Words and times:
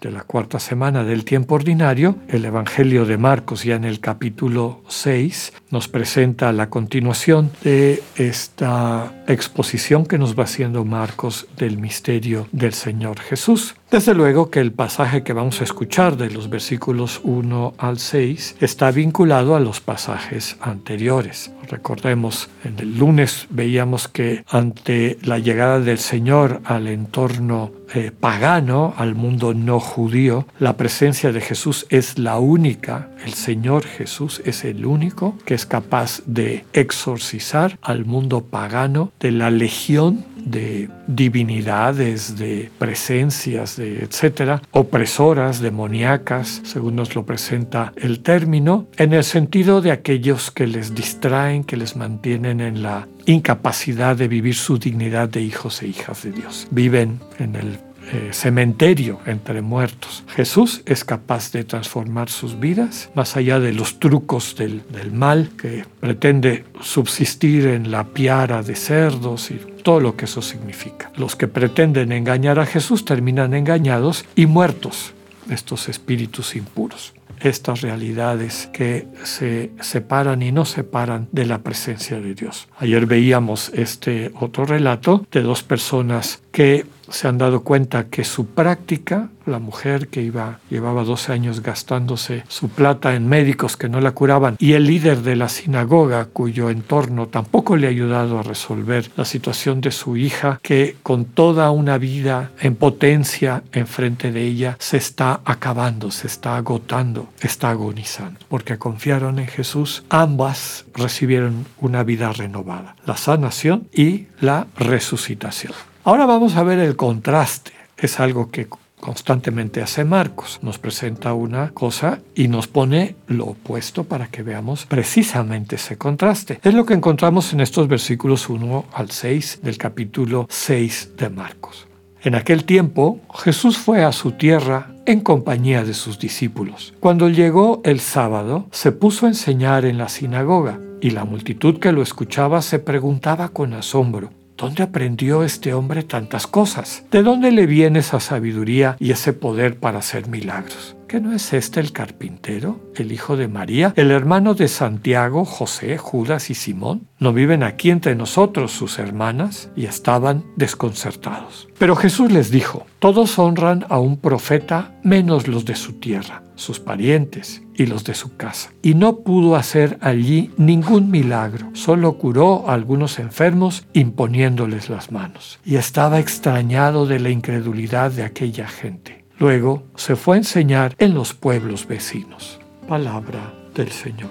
de 0.00 0.10
la 0.10 0.22
cuarta 0.22 0.58
semana 0.58 1.04
del 1.04 1.24
tiempo 1.24 1.54
ordinario, 1.54 2.16
el 2.28 2.44
Evangelio 2.44 3.04
de 3.04 3.18
Marcos 3.18 3.64
ya 3.64 3.76
en 3.76 3.84
el 3.84 4.00
capítulo 4.00 4.82
6 4.88 5.52
nos 5.70 5.88
presenta 5.88 6.52
la 6.52 6.70
continuación 6.70 7.50
de 7.62 8.02
esta 8.16 9.12
exposición 9.26 10.06
que 10.06 10.18
nos 10.18 10.38
va 10.38 10.44
haciendo 10.44 10.84
Marcos 10.84 11.48
del 11.56 11.78
misterio 11.78 12.48
del 12.52 12.72
Señor 12.72 13.20
Jesús. 13.20 13.74
Desde 13.90 14.14
luego 14.14 14.50
que 14.50 14.60
el 14.60 14.70
pasaje 14.70 15.24
que 15.24 15.32
vamos 15.32 15.60
a 15.60 15.64
escuchar 15.64 16.16
de 16.16 16.30
los 16.30 16.48
versículos 16.48 17.20
1 17.24 17.74
al 17.76 17.98
6 17.98 18.58
está 18.60 18.92
vinculado 18.92 19.56
a 19.56 19.60
los 19.60 19.80
pasajes 19.80 20.56
anteriores. 20.60 21.50
Recordemos, 21.68 22.48
en 22.64 22.78
el 22.78 22.98
lunes 22.98 23.48
veíamos 23.50 24.06
que 24.06 24.44
ante 24.48 25.18
la 25.22 25.38
llegada 25.38 25.80
del 25.80 25.98
Señor 25.98 26.60
al 26.64 26.86
entorno 26.86 27.72
eh, 27.92 28.12
pagano, 28.12 28.94
al 28.96 29.16
mundo 29.16 29.54
no 29.54 29.80
judío, 29.80 30.46
la 30.60 30.76
presencia 30.76 31.32
de 31.32 31.40
Jesús 31.40 31.86
es 31.90 32.18
la 32.18 32.38
única, 32.38 33.08
el 33.24 33.34
Señor 33.34 33.84
Jesús 33.84 34.40
es 34.44 34.64
el 34.64 34.86
único 34.86 35.36
que 35.44 35.54
es 35.54 35.66
capaz 35.66 36.22
de 36.26 36.64
exorcizar 36.72 37.78
al 37.82 38.04
mundo 38.04 38.42
pagano 38.42 39.10
de 39.18 39.32
la 39.32 39.50
legión 39.50 40.24
de 40.44 40.88
divinidades, 41.06 42.38
de 42.38 42.70
presencias, 42.78 43.76
de 43.76 44.04
etcétera, 44.04 44.62
opresoras, 44.70 45.60
demoníacas, 45.60 46.62
según 46.64 46.96
nos 46.96 47.14
lo 47.14 47.24
presenta 47.24 47.92
el 47.96 48.20
término, 48.20 48.86
en 48.96 49.12
el 49.12 49.24
sentido 49.24 49.80
de 49.80 49.92
aquellos 49.92 50.50
que 50.50 50.66
les 50.66 50.94
distraen, 50.94 51.64
que 51.64 51.76
les 51.76 51.96
mantienen 51.96 52.60
en 52.60 52.82
la 52.82 53.06
incapacidad 53.26 54.16
de 54.16 54.28
vivir 54.28 54.54
su 54.54 54.78
dignidad 54.78 55.28
de 55.28 55.42
hijos 55.42 55.82
e 55.82 55.88
hijas 55.88 56.22
de 56.22 56.32
Dios. 56.32 56.68
Viven 56.70 57.20
en 57.38 57.56
el 57.56 57.78
eh, 58.12 58.30
cementerio 58.32 59.20
entre 59.24 59.62
muertos. 59.62 60.24
Jesús 60.34 60.82
es 60.84 61.04
capaz 61.04 61.52
de 61.52 61.62
transformar 61.62 62.28
sus 62.28 62.58
vidas 62.58 63.08
más 63.14 63.36
allá 63.36 63.60
de 63.60 63.72
los 63.72 64.00
trucos 64.00 64.56
del, 64.56 64.82
del 64.90 65.12
mal 65.12 65.50
que 65.56 65.84
pretende 66.00 66.64
subsistir 66.80 67.66
en 67.66 67.92
la 67.92 68.04
piara 68.04 68.64
de 68.64 68.74
cerdos 68.74 69.52
y 69.52 69.60
todo 69.82 70.00
lo 70.00 70.16
que 70.16 70.26
eso 70.26 70.42
significa. 70.42 71.10
Los 71.16 71.36
que 71.36 71.48
pretenden 71.48 72.12
engañar 72.12 72.58
a 72.58 72.66
Jesús 72.66 73.04
terminan 73.04 73.54
engañados 73.54 74.24
y 74.34 74.46
muertos, 74.46 75.12
estos 75.48 75.88
espíritus 75.88 76.56
impuros 76.56 77.14
estas 77.40 77.80
realidades 77.80 78.68
que 78.72 79.06
se 79.24 79.70
separan 79.80 80.42
y 80.42 80.52
no 80.52 80.64
separan 80.64 81.28
de 81.32 81.46
la 81.46 81.58
presencia 81.58 82.20
de 82.20 82.34
Dios. 82.34 82.68
Ayer 82.78 83.06
veíamos 83.06 83.70
este 83.74 84.30
otro 84.38 84.64
relato 84.66 85.26
de 85.32 85.42
dos 85.42 85.62
personas 85.62 86.42
que 86.52 86.86
se 87.10 87.28
han 87.28 87.38
dado 87.38 87.62
cuenta 87.62 88.06
que 88.08 88.24
su 88.24 88.46
práctica, 88.46 89.28
la 89.46 89.58
mujer 89.58 90.08
que 90.08 90.22
iba, 90.22 90.60
llevaba 90.70 91.04
12 91.04 91.32
años 91.32 91.62
gastándose 91.62 92.44
su 92.48 92.68
plata 92.68 93.14
en 93.14 93.28
médicos 93.28 93.76
que 93.76 93.88
no 93.88 94.00
la 94.00 94.12
curaban, 94.12 94.56
y 94.58 94.72
el 94.72 94.86
líder 94.86 95.22
de 95.22 95.36
la 95.36 95.48
sinagoga, 95.48 96.26
cuyo 96.26 96.70
entorno 96.70 97.28
tampoco 97.28 97.76
le 97.76 97.86
ha 97.86 97.90
ayudado 97.90 98.38
a 98.38 98.42
resolver 98.42 99.10
la 99.16 99.24
situación 99.24 99.80
de 99.80 99.90
su 99.90 100.16
hija, 100.16 100.60
que 100.62 100.96
con 101.02 101.24
toda 101.24 101.70
una 101.70 101.98
vida 101.98 102.52
en 102.60 102.76
potencia 102.76 103.62
enfrente 103.72 104.32
de 104.32 104.42
ella 104.44 104.76
se 104.78 104.96
está 104.96 105.40
acabando, 105.44 106.10
se 106.10 106.26
está 106.26 106.56
agotando, 106.56 107.28
está 107.40 107.70
agonizando. 107.70 108.38
Porque 108.48 108.78
confiaron 108.78 109.38
en 109.38 109.48
Jesús, 109.48 110.04
ambas 110.08 110.84
recibieron 110.94 111.66
una 111.80 112.02
vida 112.04 112.32
renovada, 112.32 112.96
la 113.04 113.16
sanación 113.16 113.88
y 113.92 114.26
la 114.40 114.66
resucitación. 114.76 115.89
Ahora 116.10 116.26
vamos 116.26 116.56
a 116.56 116.64
ver 116.64 116.80
el 116.80 116.96
contraste. 116.96 117.70
Es 117.96 118.18
algo 118.18 118.50
que 118.50 118.66
constantemente 118.98 119.80
hace 119.80 120.04
Marcos. 120.04 120.58
Nos 120.60 120.76
presenta 120.76 121.34
una 121.34 121.70
cosa 121.70 122.18
y 122.34 122.48
nos 122.48 122.66
pone 122.66 123.14
lo 123.28 123.44
opuesto 123.46 124.02
para 124.02 124.26
que 124.26 124.42
veamos 124.42 124.86
precisamente 124.86 125.76
ese 125.76 125.98
contraste. 125.98 126.58
Es 126.64 126.74
lo 126.74 126.84
que 126.84 126.94
encontramos 126.94 127.52
en 127.52 127.60
estos 127.60 127.86
versículos 127.86 128.48
1 128.48 128.86
al 128.92 129.12
6 129.12 129.60
del 129.62 129.78
capítulo 129.78 130.48
6 130.50 131.12
de 131.16 131.30
Marcos. 131.30 131.86
En 132.24 132.34
aquel 132.34 132.64
tiempo 132.64 133.20
Jesús 133.32 133.78
fue 133.78 134.02
a 134.02 134.10
su 134.10 134.32
tierra 134.32 134.90
en 135.06 135.20
compañía 135.20 135.84
de 135.84 135.94
sus 135.94 136.18
discípulos. 136.18 136.92
Cuando 136.98 137.28
llegó 137.28 137.82
el 137.84 138.00
sábado, 138.00 138.66
se 138.72 138.90
puso 138.90 139.26
a 139.26 139.28
enseñar 139.28 139.84
en 139.84 139.96
la 139.96 140.08
sinagoga 140.08 140.80
y 141.00 141.10
la 141.10 141.24
multitud 141.24 141.78
que 141.78 141.92
lo 141.92 142.02
escuchaba 142.02 142.62
se 142.62 142.80
preguntaba 142.80 143.50
con 143.50 143.74
asombro, 143.74 144.30
¿Dónde 144.60 144.82
aprendió 144.82 145.42
este 145.42 145.72
hombre 145.72 146.02
tantas 146.02 146.46
cosas? 146.46 147.02
¿De 147.10 147.22
dónde 147.22 147.50
le 147.50 147.64
viene 147.64 148.00
esa 148.00 148.20
sabiduría 148.20 148.94
y 149.00 149.10
ese 149.10 149.32
poder 149.32 149.78
para 149.78 150.00
hacer 150.00 150.28
milagros? 150.28 150.96
¿Que 151.08 151.18
no 151.18 151.32
es 151.32 151.54
este 151.54 151.80
el 151.80 151.92
carpintero, 151.92 152.78
el 152.94 153.10
hijo 153.10 153.38
de 153.38 153.48
María, 153.48 153.94
el 153.96 154.10
hermano 154.10 154.52
de 154.52 154.68
Santiago, 154.68 155.46
José, 155.46 155.96
Judas 155.96 156.50
y 156.50 156.54
Simón? 156.54 157.08
¿No 157.18 157.32
viven 157.32 157.62
aquí 157.62 157.90
entre 157.90 158.14
nosotros 158.14 158.70
sus 158.70 158.98
hermanas? 158.98 159.70
Y 159.76 159.86
estaban 159.86 160.44
desconcertados. 160.56 161.66
Pero 161.78 161.96
Jesús 161.96 162.30
les 162.30 162.50
dijo, 162.50 162.84
todos 162.98 163.38
honran 163.38 163.86
a 163.88 163.98
un 163.98 164.18
profeta 164.18 164.92
menos 165.02 165.48
los 165.48 165.64
de 165.64 165.74
su 165.74 165.94
tierra, 165.94 166.42
sus 166.54 166.80
parientes 166.80 167.62
y 167.80 167.86
los 167.86 168.04
de 168.04 168.12
su 168.12 168.36
casa. 168.36 168.72
Y 168.82 168.92
no 168.92 169.20
pudo 169.20 169.56
hacer 169.56 169.96
allí 170.02 170.50
ningún 170.58 171.10
milagro, 171.10 171.70
solo 171.72 172.18
curó 172.18 172.68
a 172.68 172.74
algunos 172.74 173.18
enfermos 173.18 173.86
imponiéndoles 173.94 174.90
las 174.90 175.10
manos. 175.10 175.58
Y 175.64 175.76
estaba 175.76 176.18
extrañado 176.18 177.06
de 177.06 177.20
la 177.20 177.30
incredulidad 177.30 178.10
de 178.10 178.24
aquella 178.24 178.68
gente. 178.68 179.24
Luego 179.38 179.84
se 179.96 180.14
fue 180.14 180.36
a 180.36 180.38
enseñar 180.40 180.94
en 180.98 181.14
los 181.14 181.32
pueblos 181.32 181.88
vecinos. 181.88 182.60
Palabra 182.86 183.54
del 183.74 183.90
Señor. 183.90 184.30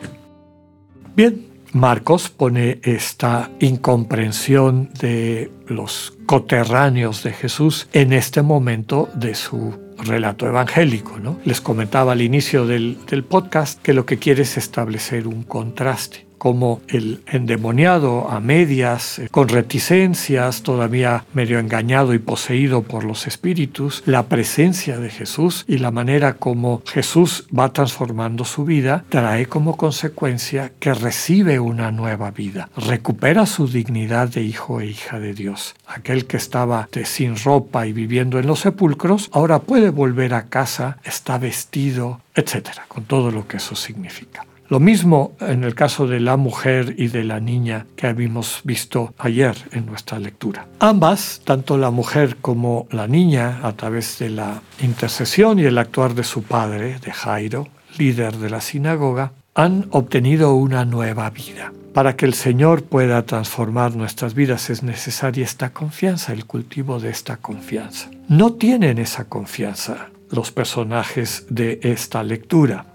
Bien, 1.16 1.48
Marcos 1.72 2.30
pone 2.30 2.80
esta 2.84 3.50
incomprensión 3.60 4.92
de 5.00 5.52
los 5.68 6.14
coterráneos 6.28 7.24
de 7.24 7.34
Jesús 7.34 7.88
en 7.94 8.14
este 8.14 8.44
momento 8.44 9.10
de 9.16 9.34
su 9.34 9.89
relato 10.06 10.48
evangélico. 10.48 11.20
¿no? 11.20 11.40
Les 11.46 11.62
comentaba 11.62 12.14
al 12.14 12.22
inicio 12.22 12.66
del, 12.66 12.98
podcast 13.28 13.82
que 13.82 13.94
lo 13.94 14.06
que 14.06 14.18
quiere 14.18 14.44
es 14.44 14.58
establecer 14.58 15.28
un 15.28 15.44
contraste 15.44 16.29
como 16.40 16.82
el 16.88 17.22
endemoniado 17.28 18.28
a 18.32 18.40
medias, 18.40 19.20
eh, 19.20 19.30
con 19.30 19.50
reticencias, 19.50 20.64
todavía 20.64 21.26
medio 21.34 21.60
engañado 21.60 22.16
y 22.16 22.20
poseído 22.20 22.82
por 22.82 23.04
los 23.04 23.28
espíritus, 23.28 24.02
la 24.08 24.24
presencia 24.24 24.98
de 24.98 25.12
Jesús 25.12 25.66
y 25.68 25.78
la 25.78 25.92
manera 25.92 26.34
como 26.34 26.82
Jesús 26.88 27.48
va 27.58 27.72
transformando 27.72 28.46
su 28.46 28.66
vida, 28.66 29.04
trae 29.10 29.46
como 29.46 29.78
consecuencia 29.78 30.72
que 30.80 30.96
recibe 30.96 31.60
una 31.60 31.92
nueva 31.92 32.32
vida, 32.32 32.70
recupera 32.76 33.46
su 33.46 33.68
dignidad 33.68 34.30
de 34.30 34.42
hijo 34.42 34.82
e 34.82 34.88
hija 34.88 35.20
de 35.20 35.34
Dios. 35.34 35.76
Aquel 35.86 36.26
que 36.26 36.38
estaba 36.38 36.88
sin 37.04 37.36
ropa 37.38 37.86
y 37.86 37.94
viviendo 37.94 38.40
en 38.40 38.48
los 38.48 38.62
sepulcros, 38.62 39.30
ahora 39.34 39.60
puede 39.60 39.90
volver 39.90 40.34
a 40.34 40.48
casa, 40.48 40.98
está 41.04 41.38
vestido, 41.38 42.22
etcétera, 42.34 42.86
con 42.88 43.04
todo 43.04 43.30
lo 43.32 43.48
que 43.48 43.58
eso 43.58 43.76
significa. 43.76 44.46
Lo 44.70 44.80
mismo 44.80 45.32
en 45.40 45.64
el 45.64 45.74
caso 45.74 46.06
de 46.06 46.20
la 46.20 46.38
mujer 46.38 46.94
y 46.96 47.08
de 47.08 47.24
la 47.24 47.40
niña 47.40 47.88
que 47.96 48.06
habíamos 48.06 48.62
visto 48.64 49.16
ayer 49.18 49.56
en 49.72 49.88
nuestra 49.88 50.20
lectura. 50.20 50.68
Ambas, 50.80 51.42
tanto 51.44 51.76
la 51.80 51.90
mujer 51.90 52.38
como 52.40 52.88
la 52.92 53.08
niña, 53.08 53.62
a 53.64 53.74
través 53.74 54.20
de 54.20 54.30
la 54.30 54.62
intercesión 54.80 55.58
y 55.58 55.64
el 55.64 55.80
actuar 55.80 56.14
de 56.14 56.24
su 56.24 56.44
padre, 56.44 57.00
de 57.00 57.12
Jairo, 57.12 57.68
líder 57.98 58.38
de 58.38 58.52
la 58.52 58.62
sinagoga, 58.62 59.32
han 59.56 59.88
obtenido 59.90 60.54
una 60.54 60.86
nueva 60.86 61.32
vida. 61.32 61.74
Para 61.94 62.16
que 62.16 62.28
el 62.28 62.36
Señor 62.36 62.84
pueda 62.84 63.26
transformar 63.26 63.96
nuestras 63.96 64.36
vidas 64.36 64.70
es 64.70 64.84
necesaria 64.84 65.44
esta 65.44 65.72
confianza, 65.72 66.32
el 66.32 66.46
cultivo 66.46 67.00
de 67.00 67.10
esta 67.10 67.38
confianza. 67.38 68.12
No 68.28 68.54
tienen 68.54 69.00
esa 69.00 69.26
confianza 69.26 70.10
los 70.30 70.52
personajes 70.52 71.48
de 71.50 71.80
esta 71.82 72.22
lectura. 72.22 72.86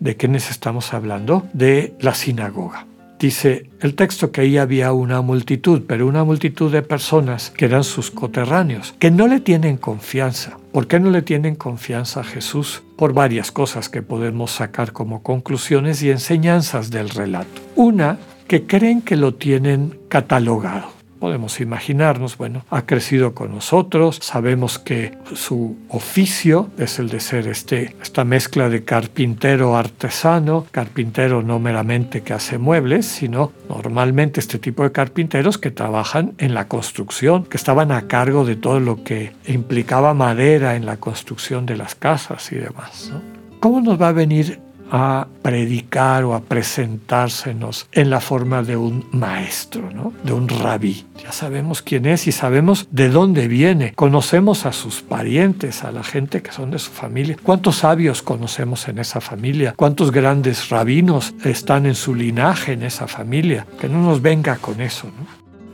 ¿De 0.00 0.16
quiénes 0.16 0.50
estamos 0.50 0.92
hablando? 0.92 1.46
De 1.52 1.94
la 2.00 2.14
sinagoga. 2.14 2.86
Dice 3.18 3.70
el 3.80 3.94
texto 3.94 4.32
que 4.32 4.40
ahí 4.40 4.58
había 4.58 4.92
una 4.92 5.20
multitud, 5.20 5.82
pero 5.86 6.08
una 6.08 6.24
multitud 6.24 6.72
de 6.72 6.82
personas 6.82 7.50
que 7.50 7.66
eran 7.66 7.84
sus 7.84 8.10
coterráneos, 8.10 8.96
que 8.98 9.12
no 9.12 9.28
le 9.28 9.38
tienen 9.38 9.76
confianza. 9.76 10.58
¿Por 10.72 10.88
qué 10.88 10.98
no 10.98 11.10
le 11.10 11.22
tienen 11.22 11.54
confianza 11.54 12.20
a 12.20 12.24
Jesús? 12.24 12.82
Por 12.96 13.12
varias 13.12 13.52
cosas 13.52 13.88
que 13.88 14.02
podemos 14.02 14.50
sacar 14.50 14.92
como 14.92 15.22
conclusiones 15.22 16.02
y 16.02 16.10
enseñanzas 16.10 16.90
del 16.90 17.10
relato. 17.10 17.62
Una, 17.76 18.18
que 18.48 18.66
creen 18.66 19.02
que 19.02 19.14
lo 19.14 19.34
tienen 19.34 20.00
catalogado 20.08 21.01
podemos 21.22 21.60
imaginarnos, 21.60 22.36
bueno, 22.36 22.64
ha 22.68 22.84
crecido 22.84 23.32
con 23.32 23.54
nosotros, 23.54 24.18
sabemos 24.20 24.80
que 24.80 25.16
su 25.34 25.76
oficio 25.88 26.68
es 26.78 26.98
el 26.98 27.10
de 27.10 27.20
ser 27.20 27.46
este, 27.46 27.94
esta 28.02 28.24
mezcla 28.24 28.68
de 28.68 28.82
carpintero 28.82 29.76
artesano, 29.76 30.66
carpintero 30.72 31.44
no 31.44 31.60
meramente 31.60 32.22
que 32.22 32.32
hace 32.32 32.58
muebles, 32.58 33.06
sino 33.06 33.52
normalmente 33.68 34.40
este 34.40 34.58
tipo 34.58 34.82
de 34.82 34.90
carpinteros 34.90 35.58
que 35.58 35.70
trabajan 35.70 36.32
en 36.38 36.54
la 36.54 36.66
construcción, 36.66 37.44
que 37.44 37.56
estaban 37.56 37.92
a 37.92 38.08
cargo 38.08 38.44
de 38.44 38.56
todo 38.56 38.80
lo 38.80 39.04
que 39.04 39.32
implicaba 39.46 40.14
madera 40.14 40.74
en 40.74 40.86
la 40.86 40.96
construcción 40.96 41.66
de 41.66 41.76
las 41.76 41.94
casas 41.94 42.50
y 42.50 42.56
demás. 42.56 43.12
¿Cómo 43.60 43.80
nos 43.80 44.02
va 44.02 44.08
a 44.08 44.12
venir 44.12 44.58
a 44.94 45.26
predicar 45.40 46.22
o 46.24 46.34
a 46.34 46.40
presentársenos 46.40 47.88
en 47.92 48.10
la 48.10 48.20
forma 48.20 48.62
de 48.62 48.76
un 48.76 49.06
maestro, 49.10 49.90
¿no? 49.90 50.12
de 50.22 50.34
un 50.34 50.48
rabí. 50.48 51.06
Ya 51.24 51.32
sabemos 51.32 51.80
quién 51.80 52.04
es 52.04 52.26
y 52.26 52.32
sabemos 52.32 52.88
de 52.90 53.08
dónde 53.08 53.48
viene. 53.48 53.94
Conocemos 53.94 54.66
a 54.66 54.72
sus 54.72 55.00
parientes, 55.00 55.82
a 55.82 55.92
la 55.92 56.04
gente 56.04 56.42
que 56.42 56.52
son 56.52 56.70
de 56.70 56.78
su 56.78 56.90
familia. 56.90 57.38
¿Cuántos 57.42 57.76
sabios 57.76 58.20
conocemos 58.20 58.86
en 58.86 58.98
esa 58.98 59.22
familia? 59.22 59.72
¿Cuántos 59.74 60.10
grandes 60.10 60.68
rabinos 60.68 61.34
están 61.42 61.86
en 61.86 61.94
su 61.94 62.14
linaje 62.14 62.74
en 62.74 62.82
esa 62.82 63.08
familia? 63.08 63.66
Que 63.80 63.88
no 63.88 64.02
nos 64.02 64.20
venga 64.20 64.56
con 64.56 64.82
eso. 64.82 65.06
¿no? 65.06 65.26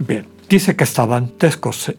Bien, 0.06 0.28
dice 0.48 0.76
que 0.76 0.84
estaban 0.84 1.32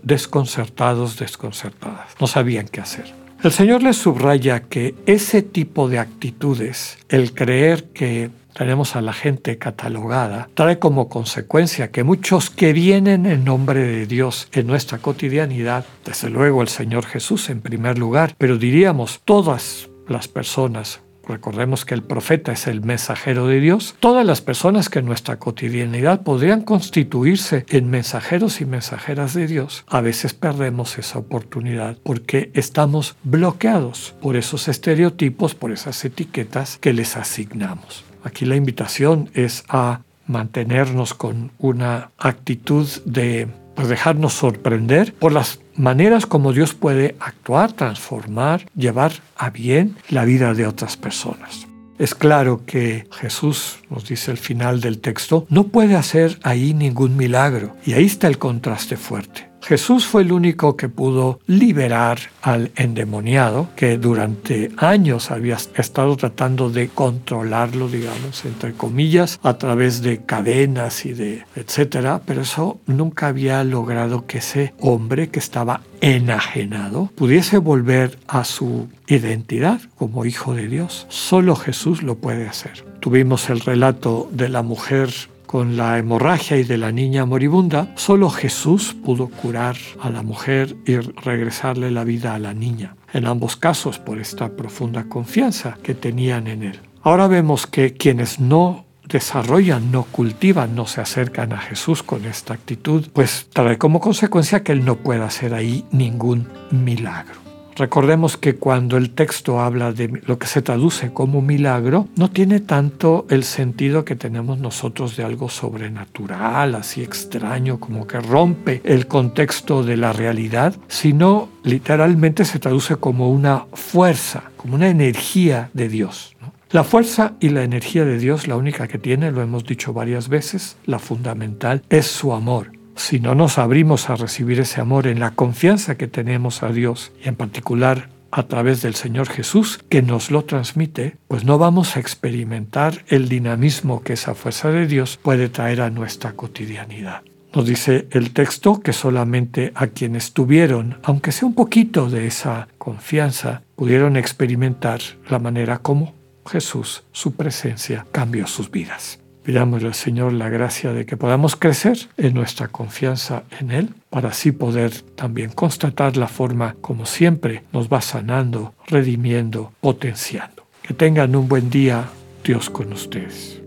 desconcertados, 0.03 1.19
desconcertadas. 1.19 2.15
No 2.17 2.27
sabían 2.27 2.69
qué 2.69 2.79
hacer. 2.79 3.13
El 3.41 3.53
Señor 3.53 3.83
les 3.83 3.95
subraya 3.95 4.63
que 4.63 4.95
ese 5.05 5.41
tipo 5.41 5.87
de 5.87 5.97
actitudes, 5.97 6.97
el 7.07 7.33
creer 7.33 7.85
que 7.85 8.31
tenemos 8.53 8.97
a 8.97 9.01
la 9.01 9.13
gente 9.13 9.57
catalogada, 9.57 10.49
trae 10.55 10.77
como 10.77 11.07
consecuencia 11.07 11.89
que 11.89 12.03
muchos 12.03 12.49
que 12.49 12.73
vienen 12.73 13.25
en 13.25 13.45
nombre 13.45 13.79
de 13.79 14.07
Dios 14.07 14.49
en 14.51 14.67
nuestra 14.67 14.97
cotidianidad, 14.97 15.85
desde 16.03 16.29
luego 16.29 16.61
el 16.61 16.67
Señor 16.67 17.05
Jesús 17.05 17.49
en 17.49 17.61
primer 17.61 17.97
lugar, 17.97 18.35
pero 18.37 18.57
diríamos 18.57 19.21
todas 19.23 19.89
las 20.09 20.27
personas 20.27 20.99
recordemos 21.29 21.85
que 21.85 21.93
el 21.93 22.03
profeta 22.03 22.51
es 22.51 22.67
el 22.67 22.81
mensajero 22.81 23.47
de 23.47 23.61
Dios, 23.61 23.95
todas 23.99 24.25
las 24.25 24.41
personas 24.41 24.89
que 24.89 24.99
en 24.99 25.05
nuestra 25.05 25.39
cotidianidad 25.39 26.23
podrían 26.23 26.61
constituirse 26.61 27.65
en 27.69 27.89
mensajeros 27.89 28.59
y 28.59 28.65
mensajeras 28.65 29.33
de 29.33 29.47
Dios, 29.47 29.85
a 29.87 30.01
veces 30.01 30.33
perdemos 30.33 30.97
esa 30.97 31.19
oportunidad 31.19 31.97
porque 32.03 32.51
estamos 32.53 33.15
bloqueados 33.23 34.15
por 34.21 34.35
esos 34.35 34.67
estereotipos, 34.67 35.55
por 35.55 35.71
esas 35.71 36.03
etiquetas 36.03 36.77
que 36.77 36.93
les 36.93 37.15
asignamos. 37.15 38.03
Aquí 38.23 38.45
la 38.45 38.55
invitación 38.55 39.29
es 39.33 39.63
a 39.69 40.01
mantenernos 40.27 41.13
con 41.13 41.51
una 41.57 42.11
actitud 42.17 42.87
de 43.05 43.47
pues, 43.79 43.87
dejarnos 43.87 44.33
sorprender 44.33 45.13
por 45.13 45.31
las 45.31 45.61
maneras 45.73 46.25
como 46.25 46.51
Dios 46.51 46.73
puede 46.73 47.15
actuar, 47.21 47.71
transformar, 47.71 48.65
llevar 48.75 49.13
a 49.37 49.51
bien 49.51 49.95
la 50.09 50.25
vida 50.25 50.53
de 50.53 50.67
otras 50.67 50.97
personas. 50.97 51.65
Es 51.97 52.13
claro 52.13 52.65
que 52.65 53.07
Jesús, 53.09 53.79
nos 53.89 54.05
dice 54.05 54.31
el 54.31 54.37
final 54.37 54.81
del 54.81 54.99
texto, 54.99 55.47
no 55.49 55.67
puede 55.67 55.95
hacer 55.95 56.39
ahí 56.43 56.73
ningún 56.73 57.15
milagro. 57.15 57.73
Y 57.85 57.93
ahí 57.93 58.03
está 58.03 58.27
el 58.27 58.37
contraste 58.37 58.97
fuerte. 58.97 59.48
Jesús 59.61 60.05
fue 60.05 60.23
el 60.23 60.31
único 60.31 60.75
que 60.75 60.89
pudo 60.89 61.39
liberar 61.45 62.19
al 62.41 62.71
endemoniado, 62.75 63.69
que 63.75 63.97
durante 63.97 64.71
años 64.77 65.31
había 65.31 65.57
estado 65.75 66.15
tratando 66.17 66.69
de 66.69 66.89
controlarlo, 66.89 67.87
digamos, 67.87 68.45
entre 68.45 68.73
comillas, 68.73 69.39
a 69.43 69.57
través 69.57 70.01
de 70.01 70.23
cadenas 70.23 71.05
y 71.05 71.13
de 71.13 71.43
etcétera, 71.55 72.21
pero 72.25 72.41
eso 72.41 72.79
nunca 72.87 73.27
había 73.27 73.63
logrado 73.63 74.25
que 74.25 74.39
ese 74.39 74.73
hombre 74.79 75.29
que 75.29 75.39
estaba 75.39 75.81
enajenado 76.01 77.11
pudiese 77.15 77.57
volver 77.57 78.17
a 78.27 78.43
su 78.43 78.87
identidad 79.07 79.81
como 79.97 80.25
hijo 80.25 80.53
de 80.53 80.67
Dios. 80.67 81.05
Solo 81.09 81.55
Jesús 81.55 82.03
lo 82.03 82.15
puede 82.15 82.47
hacer. 82.47 82.85
Tuvimos 82.99 83.49
el 83.49 83.59
relato 83.59 84.29
de 84.31 84.49
la 84.49 84.61
mujer 84.61 85.09
con 85.49 85.77
la 85.77 85.97
hemorragia 85.97 86.57
y 86.57 86.63
de 86.63 86.77
la 86.77 86.91
niña 86.91 87.25
moribunda, 87.25 87.91
solo 87.95 88.29
Jesús 88.29 88.93
pudo 88.93 89.29
curar 89.29 89.77
a 89.99 90.11
la 90.11 90.21
mujer 90.21 90.77
y 90.85 90.97
regresarle 90.97 91.89
la 91.89 92.03
vida 92.03 92.35
a 92.35 92.37
la 92.37 92.53
niña. 92.53 92.95
En 93.13 93.25
ambos 93.25 93.55
casos 93.55 93.97
por 93.97 94.19
esta 94.19 94.55
profunda 94.55 95.05
confianza 95.05 95.79
que 95.81 95.95
tenían 95.95 96.45
en 96.45 96.61
él. 96.61 96.79
Ahora 97.01 97.25
vemos 97.25 97.65
que 97.65 97.95
quienes 97.95 98.39
no 98.39 98.85
desarrollan, 99.07 99.91
no 99.91 100.03
cultivan, 100.03 100.75
no 100.75 100.85
se 100.85 101.01
acercan 101.01 101.51
a 101.51 101.57
Jesús 101.57 102.03
con 102.03 102.25
esta 102.25 102.53
actitud, 102.53 103.07
pues 103.11 103.47
trae 103.51 103.79
como 103.79 103.99
consecuencia 103.99 104.61
que 104.61 104.73
Él 104.73 104.85
no 104.85 104.97
pueda 104.97 105.25
hacer 105.25 105.55
ahí 105.55 105.83
ningún 105.89 106.47
milagro. 106.69 107.48
Recordemos 107.79 108.35
que 108.35 108.57
cuando 108.57 108.97
el 108.97 109.11
texto 109.11 109.61
habla 109.61 109.93
de 109.93 110.21
lo 110.25 110.37
que 110.37 110.47
se 110.47 110.61
traduce 110.61 111.13
como 111.13 111.41
milagro, 111.41 112.09
no 112.17 112.29
tiene 112.29 112.59
tanto 112.59 113.25
el 113.29 113.45
sentido 113.45 114.03
que 114.03 114.17
tenemos 114.17 114.59
nosotros 114.59 115.15
de 115.15 115.23
algo 115.23 115.47
sobrenatural, 115.47 116.75
así 116.75 117.01
extraño, 117.01 117.79
como 117.79 118.05
que 118.05 118.19
rompe 118.19 118.81
el 118.83 119.07
contexto 119.07 119.81
de 119.81 119.95
la 119.95 120.11
realidad, 120.11 120.75
sino 120.89 121.47
literalmente 121.63 122.43
se 122.43 122.59
traduce 122.59 122.97
como 122.97 123.29
una 123.31 123.65
fuerza, 123.71 124.51
como 124.57 124.75
una 124.75 124.89
energía 124.89 125.69
de 125.73 125.87
Dios. 125.87 126.35
La 126.71 126.83
fuerza 126.83 127.35
y 127.39 127.47
la 127.47 127.63
energía 127.63 128.03
de 128.03 128.17
Dios, 128.17 128.49
la 128.49 128.57
única 128.57 128.89
que 128.89 128.97
tiene, 128.97 129.31
lo 129.31 129.41
hemos 129.41 129.63
dicho 129.63 129.93
varias 129.93 130.27
veces, 130.27 130.75
la 130.85 130.99
fundamental, 130.99 131.81
es 131.89 132.07
su 132.07 132.33
amor 132.33 132.78
si 132.99 133.19
no 133.19 133.33
nos 133.33 133.57
abrimos 133.57 134.09
a 134.09 134.15
recibir 134.15 134.59
ese 134.59 134.81
amor 134.81 135.07
en 135.07 135.19
la 135.19 135.31
confianza 135.31 135.95
que 135.95 136.07
tenemos 136.07 136.63
a 136.63 136.69
Dios 136.69 137.11
y 137.23 137.29
en 137.29 137.35
particular 137.35 138.09
a 138.31 138.43
través 138.43 138.81
del 138.81 138.93
Señor 138.93 139.27
Jesús 139.27 139.79
que 139.89 140.01
nos 140.01 140.31
lo 140.31 140.43
transmite, 140.43 141.17
pues 141.27 141.45
no 141.45 141.57
vamos 141.57 141.95
a 141.95 141.99
experimentar 141.99 143.03
el 143.07 143.29
dinamismo 143.29 144.03
que 144.03 144.13
esa 144.13 144.35
fuerza 144.35 144.69
de 144.69 144.85
Dios 144.85 145.17
puede 145.21 145.49
traer 145.49 145.81
a 145.81 145.89
nuestra 145.89 146.33
cotidianidad. 146.33 147.21
Nos 147.55 147.65
dice 147.65 148.07
el 148.11 148.31
texto 148.31 148.81
que 148.81 148.93
solamente 148.93 149.71
a 149.73 149.87
quienes 149.87 150.33
tuvieron, 150.33 150.99
aunque 151.01 151.31
sea 151.31 151.47
un 151.47 151.55
poquito 151.55 152.09
de 152.09 152.27
esa 152.27 152.67
confianza, 152.77 153.63
pudieron 153.75 154.17
experimentar 154.17 154.99
la 155.27 155.39
manera 155.39 155.79
como 155.79 156.13
Jesús, 156.45 157.03
su 157.11 157.33
presencia, 157.33 158.05
cambió 158.11 158.45
sus 158.45 158.69
vidas. 158.69 159.19
Pidámosle 159.49 159.87
al 159.87 159.95
Señor 159.95 160.33
la 160.33 160.47
gracia 160.47 160.93
de 160.93 161.07
que 161.07 161.17
podamos 161.17 161.55
crecer 161.55 161.97
en 162.17 162.35
nuestra 162.35 162.67
confianza 162.67 163.45
en 163.59 163.71
Él 163.71 163.89
para 164.11 164.29
así 164.29 164.51
poder 164.51 164.91
también 165.15 165.49
constatar 165.49 166.17
la 166.17 166.27
forma 166.27 166.75
como 166.81 167.07
siempre 167.07 167.63
nos 167.73 167.89
va 167.89 167.99
sanando, 168.01 168.75
redimiendo, 168.85 169.71
potenciando. 169.81 170.67
Que 170.83 170.93
tengan 170.93 171.35
un 171.35 171.47
buen 171.47 171.71
día, 171.71 172.09
Dios 172.43 172.69
con 172.69 172.93
ustedes. 172.93 173.59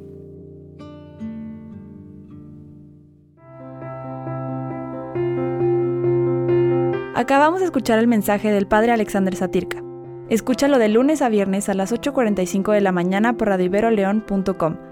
Acabamos 7.17 7.59
de 7.59 7.65
escuchar 7.65 7.99
el 7.99 8.07
mensaje 8.07 8.53
del 8.53 8.69
Padre 8.69 8.93
Alexander 8.93 9.35
Satirka. 9.35 9.83
Escúchalo 10.29 10.79
de 10.79 10.91
lunes 10.91 11.23
a 11.23 11.29
viernes 11.29 11.69
a 11.69 11.75
las 11.75 11.93
8.45 11.93 12.73
de 12.73 12.83
la 12.83 12.93
mañana 12.93 13.37
por 13.37 13.49
radioiberoleón.com 13.49 14.92